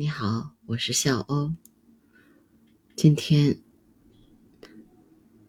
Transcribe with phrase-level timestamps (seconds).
[0.00, 1.54] 你好，我是笑欧。
[2.94, 3.58] 今天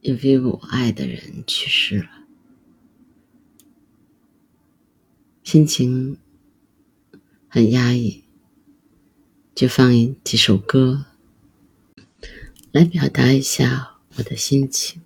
[0.02, 2.10] 有位我爱的人去世了，
[5.44, 6.18] 心情
[7.48, 8.24] 很压抑，
[9.54, 9.94] 就放
[10.24, 11.06] 几首歌
[12.72, 15.04] 来表达一下我的心情。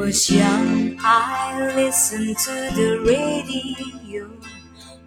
[0.00, 4.30] Was young, I listened to the radio,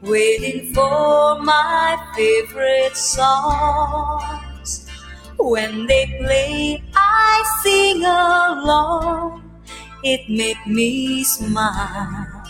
[0.04, 4.88] waiting for my favorite songs.
[5.40, 9.50] When they play, I sing along,
[10.04, 12.44] it made me smile.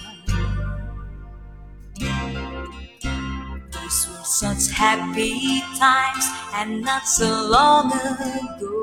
[3.71, 6.25] These were such happy times,
[6.55, 8.82] and not so long ago.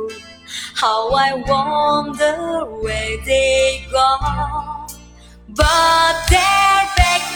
[0.80, 4.88] How I wonder where they gone.
[5.48, 7.26] But they're back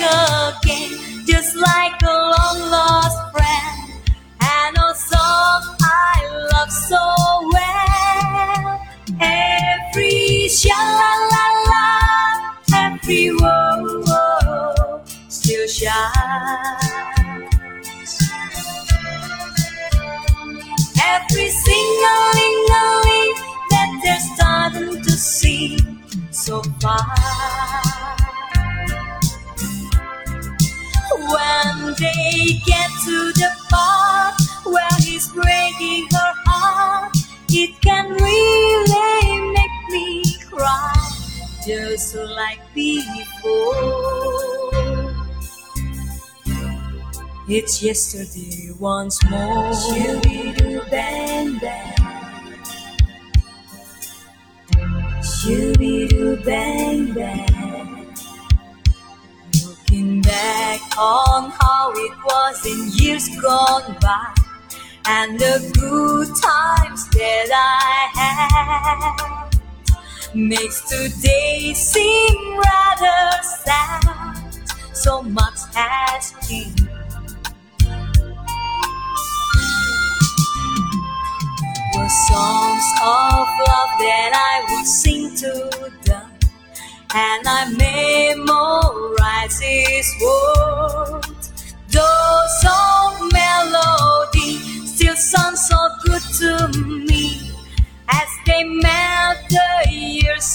[0.63, 4.03] again, just like a long lost friend.
[4.41, 8.81] And a song I love so well.
[9.21, 16.95] Every sha la la la, every whoa whoa, still shines.
[21.03, 21.51] Every
[31.99, 34.35] They get to the part
[34.67, 37.17] where he's breaking her heart,
[37.51, 41.11] it can really make me cry,
[41.65, 44.25] just like before.
[47.49, 49.73] It's yesterday once more.
[49.75, 51.97] Shoo-be-doo bang bang.
[55.23, 57.54] Shoo-be-doo bang bang.
[60.35, 64.35] Back on how it was in years gone by.
[65.07, 69.51] and the good times that I had
[70.35, 74.55] makes today seem rather sad.
[74.95, 76.89] So much has been.
[81.95, 85.71] Were songs of love that I would sing to
[86.05, 86.31] them,
[87.15, 88.64] and I memorize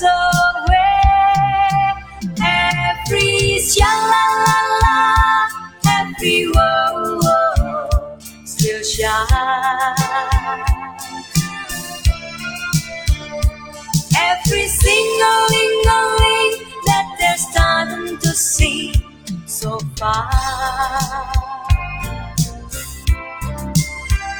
[0.02, 1.94] years away.
[2.42, 3.60] Every
[5.86, 6.40] every
[8.46, 9.26] still shine.
[14.18, 15.84] Every single ling
[16.86, 18.94] that they're starting to see
[19.46, 20.30] so far.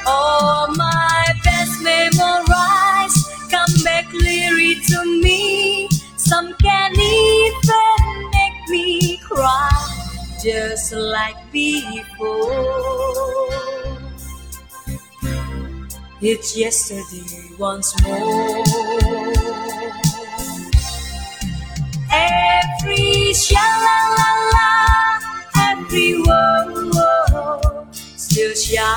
[0.06, 5.49] All my best memories come back clearly to me.
[10.42, 12.50] Just like before.
[16.22, 18.64] It's yesterday once more.
[22.12, 24.70] Every sha la la la,
[25.72, 28.90] every whoa whoa, still shines.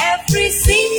[0.00, 0.91] Every single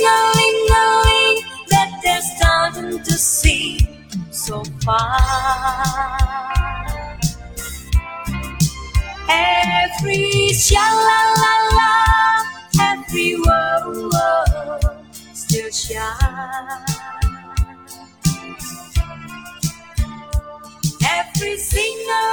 [4.54, 6.46] so far.
[9.28, 11.92] Every sha la la la,
[12.90, 14.78] every whoa whoa,
[15.32, 16.90] still shines.
[21.16, 22.28] Every single